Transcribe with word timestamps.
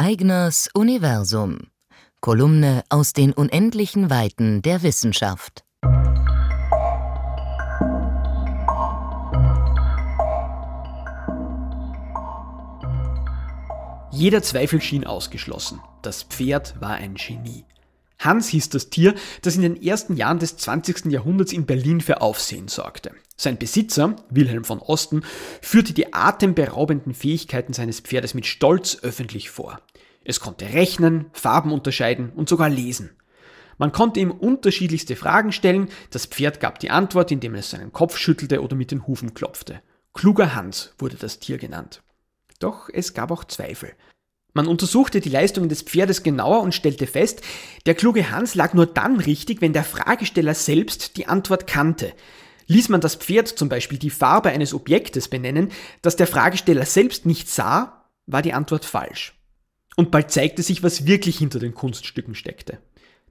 Eigners 0.00 0.70
Universum. 0.74 1.72
Kolumne 2.20 2.84
aus 2.88 3.14
den 3.14 3.32
unendlichen 3.32 4.10
Weiten 4.10 4.62
der 4.62 4.84
Wissenschaft. 4.84 5.64
Jeder 14.12 14.40
Zweifel 14.44 14.80
schien 14.80 15.04
ausgeschlossen. 15.04 15.80
Das 16.02 16.22
Pferd 16.22 16.80
war 16.80 16.92
ein 16.92 17.14
Genie. 17.14 17.64
Hans 18.20 18.48
hieß 18.48 18.68
das 18.68 18.90
Tier, 18.90 19.16
das 19.42 19.56
in 19.56 19.62
den 19.62 19.82
ersten 19.82 20.16
Jahren 20.16 20.38
des 20.38 20.56
20. 20.56 21.06
Jahrhunderts 21.06 21.52
in 21.52 21.66
Berlin 21.66 22.00
für 22.00 22.20
Aufsehen 22.20 22.68
sorgte. 22.68 23.12
Sein 23.36 23.58
Besitzer, 23.58 24.16
Wilhelm 24.30 24.64
von 24.64 24.80
Osten, 24.80 25.22
führte 25.62 25.92
die 25.92 26.12
atemberaubenden 26.12 27.14
Fähigkeiten 27.14 27.72
seines 27.72 28.00
Pferdes 28.00 28.34
mit 28.34 28.46
Stolz 28.46 28.98
öffentlich 29.02 29.50
vor. 29.50 29.80
Es 30.28 30.40
konnte 30.40 30.66
rechnen, 30.74 31.30
Farben 31.32 31.72
unterscheiden 31.72 32.28
und 32.28 32.50
sogar 32.50 32.68
lesen. 32.68 33.16
Man 33.78 33.92
konnte 33.92 34.20
ihm 34.20 34.30
unterschiedlichste 34.30 35.16
Fragen 35.16 35.52
stellen, 35.52 35.88
das 36.10 36.26
Pferd 36.26 36.60
gab 36.60 36.80
die 36.80 36.90
Antwort, 36.90 37.32
indem 37.32 37.54
es 37.54 37.70
seinen 37.70 37.94
Kopf 37.94 38.18
schüttelte 38.18 38.62
oder 38.62 38.76
mit 38.76 38.90
den 38.90 39.06
Hufen 39.06 39.32
klopfte. 39.32 39.80
Kluger 40.12 40.54
Hans 40.54 40.92
wurde 40.98 41.16
das 41.16 41.38
Tier 41.38 41.56
genannt. 41.56 42.02
Doch 42.58 42.90
es 42.92 43.14
gab 43.14 43.30
auch 43.30 43.44
Zweifel. 43.44 43.94
Man 44.52 44.66
untersuchte 44.66 45.20
die 45.20 45.30
Leistungen 45.30 45.70
des 45.70 45.80
Pferdes 45.80 46.22
genauer 46.22 46.60
und 46.60 46.74
stellte 46.74 47.06
fest, 47.06 47.40
der 47.86 47.94
kluge 47.94 48.30
Hans 48.30 48.54
lag 48.54 48.74
nur 48.74 48.84
dann 48.84 49.20
richtig, 49.20 49.62
wenn 49.62 49.72
der 49.72 49.84
Fragesteller 49.84 50.52
selbst 50.52 51.16
die 51.16 51.26
Antwort 51.26 51.66
kannte. 51.66 52.12
Ließ 52.66 52.90
man 52.90 53.00
das 53.00 53.14
Pferd 53.14 53.48
zum 53.48 53.70
Beispiel 53.70 53.96
die 53.98 54.10
Farbe 54.10 54.50
eines 54.50 54.74
Objektes 54.74 55.28
benennen, 55.28 55.72
das 56.02 56.16
der 56.16 56.26
Fragesteller 56.26 56.84
selbst 56.84 57.24
nicht 57.24 57.48
sah, 57.48 58.04
war 58.26 58.42
die 58.42 58.52
Antwort 58.52 58.84
falsch. 58.84 59.37
Und 59.98 60.12
bald 60.12 60.30
zeigte 60.30 60.62
sich, 60.62 60.84
was 60.84 61.06
wirklich 61.06 61.38
hinter 61.38 61.58
den 61.58 61.74
Kunststücken 61.74 62.36
steckte. 62.36 62.78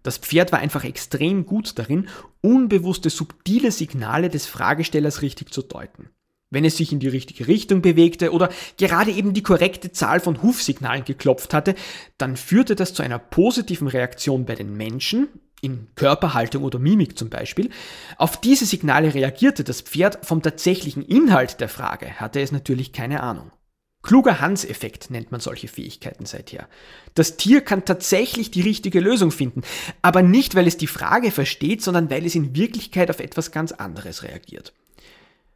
Das 0.03 0.17
Pferd 0.17 0.51
war 0.51 0.59
einfach 0.59 0.83
extrem 0.83 1.45
gut 1.45 1.79
darin, 1.79 2.09
unbewusste 2.41 3.09
subtile 3.09 3.71
Signale 3.71 4.27
des 4.27 4.47
Fragestellers 4.47 5.21
richtig 5.21 5.53
zu 5.53 5.61
deuten. 5.61 6.09
Wenn 6.49 6.65
es 6.65 6.75
sich 6.75 6.91
in 6.91 6.99
die 6.99 7.07
richtige 7.07 7.47
Richtung 7.47 7.81
bewegte 7.81 8.33
oder 8.33 8.49
gerade 8.75 9.11
eben 9.11 9.33
die 9.33 9.43
korrekte 9.43 9.93
Zahl 9.93 10.19
von 10.19 10.43
Hufsignalen 10.43 11.05
geklopft 11.05 11.53
hatte, 11.53 11.73
dann 12.17 12.35
führte 12.35 12.75
das 12.75 12.93
zu 12.93 13.01
einer 13.01 13.17
positiven 13.17 13.87
Reaktion 13.87 14.45
bei 14.45 14.55
den 14.55 14.75
Menschen, 14.75 15.29
in 15.61 15.87
Körperhaltung 15.95 16.65
oder 16.65 16.79
Mimik 16.79 17.17
zum 17.17 17.29
Beispiel. 17.29 17.69
Auf 18.17 18.41
diese 18.41 18.65
Signale 18.65 19.13
reagierte 19.13 19.63
das 19.63 19.79
Pferd, 19.79 20.25
vom 20.25 20.41
tatsächlichen 20.41 21.01
Inhalt 21.01 21.61
der 21.61 21.69
Frage 21.69 22.19
hatte 22.19 22.41
es 22.41 22.51
natürlich 22.51 22.91
keine 22.91 23.23
Ahnung. 23.23 23.53
Kluger 24.07 24.39
Hans-Effekt 24.39 25.09
nennt 25.09 25.33
man 25.33 25.41
solche 25.41 25.67
Fähigkeiten 25.67 26.25
seither. 26.25 26.69
Das 27.13 27.35
Tier 27.35 27.59
kann 27.59 27.83
tatsächlich 27.83 28.49
die 28.49 28.61
richtige 28.61 29.01
Lösung 29.01 29.31
finden, 29.31 29.63
aber 30.01 30.21
nicht, 30.21 30.55
weil 30.55 30.65
es 30.65 30.77
die 30.77 30.87
Frage 30.87 31.29
versteht, 31.29 31.81
sondern 31.83 32.09
weil 32.09 32.25
es 32.25 32.33
in 32.33 32.55
Wirklichkeit 32.55 33.09
auf 33.09 33.19
etwas 33.19 33.51
ganz 33.51 33.73
anderes 33.73 34.23
reagiert. 34.23 34.71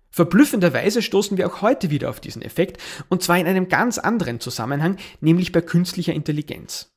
Verblüffenderweise 0.10 1.02
stoßen 1.02 1.38
wir 1.38 1.48
auch 1.48 1.62
heute 1.62 1.92
wieder 1.92 2.10
auf 2.10 2.20
diesen 2.20 2.42
Effekt, 2.42 2.82
und 3.08 3.24
zwar 3.24 3.40
in 3.40 3.48
einem 3.48 3.70
ganz 3.70 3.98
anderen 3.98 4.42
Zusammenhang, 4.42 4.98
nämlich 5.22 5.54
bei 5.54 5.62
künstlicher 5.62 6.12
Intelligenz. 6.12 6.90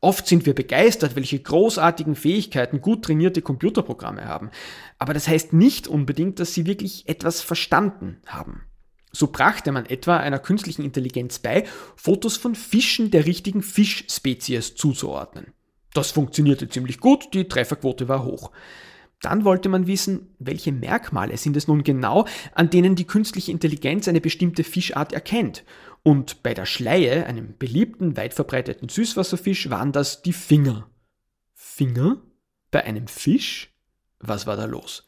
Oft 0.00 0.28
sind 0.28 0.46
wir 0.46 0.54
begeistert, 0.54 1.16
welche 1.16 1.40
großartigen 1.40 2.14
Fähigkeiten 2.14 2.80
gut 2.80 3.04
trainierte 3.04 3.42
Computerprogramme 3.42 4.24
haben, 4.24 4.50
aber 5.00 5.14
das 5.14 5.26
heißt 5.26 5.52
nicht 5.52 5.88
unbedingt, 5.88 6.38
dass 6.38 6.54
sie 6.54 6.64
wirklich 6.64 7.08
etwas 7.08 7.40
verstanden 7.40 8.20
haben. 8.24 8.62
So 9.12 9.26
brachte 9.26 9.72
man 9.72 9.86
etwa 9.86 10.16
einer 10.16 10.38
künstlichen 10.38 10.82
Intelligenz 10.82 11.38
bei, 11.38 11.64
Fotos 11.96 12.36
von 12.38 12.54
Fischen 12.54 13.10
der 13.10 13.26
richtigen 13.26 13.62
Fischspezies 13.62 14.74
zuzuordnen. 14.74 15.52
Das 15.92 16.10
funktionierte 16.10 16.68
ziemlich 16.68 16.98
gut, 16.98 17.34
die 17.34 17.46
Trefferquote 17.46 18.08
war 18.08 18.24
hoch. 18.24 18.50
Dann 19.20 19.44
wollte 19.44 19.68
man 19.68 19.86
wissen, 19.86 20.34
welche 20.38 20.72
Merkmale 20.72 21.36
sind 21.36 21.56
es 21.56 21.68
nun 21.68 21.84
genau, 21.84 22.26
an 22.54 22.70
denen 22.70 22.96
die 22.96 23.06
künstliche 23.06 23.52
Intelligenz 23.52 24.08
eine 24.08 24.20
bestimmte 24.20 24.64
Fischart 24.64 25.12
erkennt. 25.12 25.62
Und 26.02 26.42
bei 26.42 26.54
der 26.54 26.66
Schleie, 26.66 27.26
einem 27.26 27.56
beliebten, 27.56 28.16
weit 28.16 28.34
verbreiteten 28.34 28.88
Süßwasserfisch, 28.88 29.70
waren 29.70 29.92
das 29.92 30.22
die 30.22 30.32
Finger. 30.32 30.88
Finger? 31.54 32.20
Bei 32.72 32.82
einem 32.84 33.06
Fisch? 33.06 33.72
Was 34.18 34.46
war 34.46 34.56
da 34.56 34.64
los? 34.64 35.06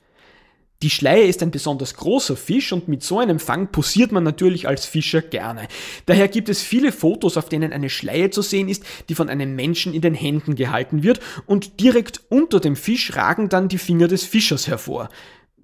Die 0.83 0.91
Schleie 0.91 1.27
ist 1.27 1.43
ein 1.43 1.51
besonders 1.51 1.95
großer 1.95 2.37
Fisch 2.37 2.73
und 2.73 2.89
mit 2.89 3.03
so 3.03 3.19
einem 3.19 3.39
Fang 3.39 3.69
posiert 3.69 4.13
man 4.13 4.23
natürlich 4.23 4.69
als 4.69 4.85
Fischer 4.85 5.23
gerne. 5.23 5.67
Daher 6.05 6.29
gibt 6.29 6.49
es 6.49 6.61
viele 6.61 6.93
Fotos, 6.93 7.37
auf 7.37 7.49
denen 7.49 7.73
eine 7.73 7.89
Schleie 7.89 8.31
zu 8.31 8.43
sehen 8.43 8.69
ist, 8.69 8.85
die 9.09 9.15
von 9.15 9.31
einem 9.31 9.57
Menschen 9.57 9.95
in 9.95 10.03
den 10.03 10.15
Händen 10.15 10.57
gehalten 10.57 11.03
wird 11.03 11.21
und 11.47 11.81
direkt 11.81 12.21
unter 12.29 12.61
dem 12.61 12.77
Fisch 12.77 13.17
ragen 13.17 13.49
dann 13.49 13.69
die 13.69 13.79
Finger 13.79 14.09
des 14.09 14.25
Fischers 14.25 14.69
hervor. 14.69 15.09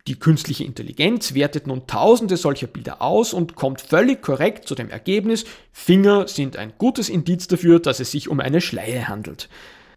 Die 0.07 0.19
künstliche 0.19 0.65
Intelligenz 0.65 1.35
wertet 1.35 1.67
nun 1.67 1.87
tausende 1.87 2.37
solcher 2.37 2.67
Bilder 2.67 3.03
aus 3.03 3.35
und 3.35 3.55
kommt 3.55 3.83
völlig 3.83 4.23
korrekt 4.23 4.67
zu 4.67 4.75
dem 4.75 4.89
Ergebnis, 4.89 5.45
Finger 5.73 6.27
sind 6.27 6.57
ein 6.57 6.73
gutes 6.79 7.09
Indiz 7.09 7.47
dafür, 7.47 7.81
dass 7.81 8.01
es 8.01 8.11
sich 8.11 8.29
um 8.29 8.41
eine 8.41 8.61
Schleie 8.61 9.09
handelt. 9.09 9.49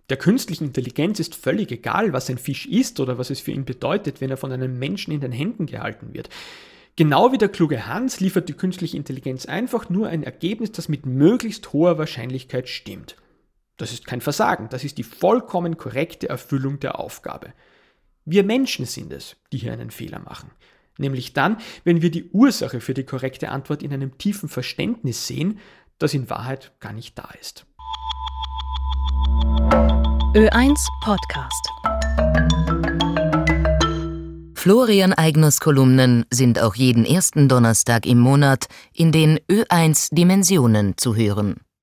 Der 0.10 0.18
künstlichen 0.18 0.66
Intelligenz 0.66 1.20
ist 1.20 1.36
völlig 1.36 1.72
egal, 1.72 2.12
was 2.12 2.30
ein 2.30 2.38
Fisch 2.38 2.66
ist 2.66 3.00
oder 3.00 3.18
was 3.18 3.30
es 3.30 3.40
für 3.40 3.52
ihn 3.52 3.66
bedeutet, 3.66 4.20
wenn 4.20 4.30
er 4.30 4.38
von 4.38 4.52
einem 4.52 4.78
Menschen 4.78 5.14
in 5.14 5.22
den 5.22 5.32
Händen 5.32 5.66
gehalten 5.66 6.14
wird. 6.14 6.30
Genau 6.96 7.32
wie 7.32 7.38
der 7.38 7.50
kluge 7.50 7.88
Hans 7.88 8.20
liefert 8.20 8.50
die 8.50 8.54
künstliche 8.54 8.98
Intelligenz 8.98 9.46
einfach 9.46 9.90
nur 9.90 10.10
ein 10.10 10.24
Ergebnis, 10.24 10.72
das 10.72 10.90
mit 10.90 11.06
möglichst 11.06 11.74
hoher 11.74 11.98
Wahrscheinlichkeit 11.98 12.70
stimmt. 12.70 13.16
Das 13.78 13.92
ist 13.92 14.06
kein 14.06 14.22
Versagen, 14.22 14.70
das 14.70 14.84
ist 14.84 15.00
die 15.00 15.04
vollkommen 15.04 15.78
korrekte 15.78 16.30
Erfüllung 16.30 16.80
der 16.80 17.00
Aufgabe. 17.00 17.54
Wir 18.26 18.44
Menschen 18.44 18.86
sind 18.86 19.12
es, 19.12 19.38
die 19.52 19.58
hier 19.58 19.74
einen 19.74 19.90
Fehler 19.90 20.20
machen. 20.20 20.52
Nämlich 21.00 21.34
dann, 21.34 21.58
wenn 21.84 22.04
wir 22.04 22.12
die 22.12 22.30
Ursache 22.30 22.80
für 22.80 22.94
die 22.94 23.04
korrekte 23.04 23.50
Antwort 23.50 23.82
in 23.82 23.92
einem 23.92 24.18
tiefen 24.20 24.48
Verständnis 24.48 25.26
sehen, 25.26 25.60
das 25.98 26.14
in 26.14 26.30
Wahrheit 26.30 26.74
gar 26.80 26.94
nicht 26.94 27.18
da 27.18 27.30
ist. 27.40 27.66
Ö1 30.36 30.88
Podcast. 31.04 31.70
Florian 34.56 35.14
Eigners 35.14 35.60
Kolumnen 35.60 36.26
sind 36.32 36.60
auch 36.60 36.74
jeden 36.74 37.06
ersten 37.06 37.48
Donnerstag 37.48 38.08
im 38.08 38.18
Monat 38.18 38.66
in 38.96 39.12
den 39.12 39.38
Ö1 39.48 40.08
Dimensionen 40.12 40.98
zu 40.98 41.16
hören. 41.16 41.64